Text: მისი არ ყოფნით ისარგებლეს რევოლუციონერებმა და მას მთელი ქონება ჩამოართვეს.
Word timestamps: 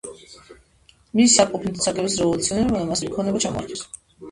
მისი 1.19 1.37
არ 1.43 1.51
ყოფნით 1.51 1.77
ისარგებლეს 1.83 2.17
რევოლუციონერებმა 2.23 2.83
და 2.83 2.91
მას 2.95 3.07
მთელი 3.07 3.15
ქონება 3.21 3.45
ჩამოართვეს. 3.49 3.89